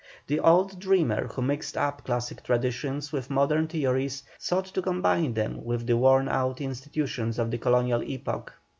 The 0.25 0.39
old 0.39 0.79
dreamer, 0.79 1.27
who 1.27 1.43
mixed 1.43 1.77
up 1.77 2.03
classic 2.05 2.41
traditions 2.41 3.11
with 3.11 3.29
modern 3.29 3.67
theories, 3.67 4.23
sought 4.39 4.65
to 4.65 4.81
combine 4.81 5.35
them 5.35 5.63
with 5.63 5.85
the 5.85 5.95
worn 5.95 6.27
out 6.27 6.59
institutions 6.59 7.37
of 7.37 7.51
the 7.51 7.59
colonial 7.59 8.01
epoch. 8.01 8.51